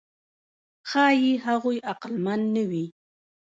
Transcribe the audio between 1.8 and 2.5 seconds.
عقلمن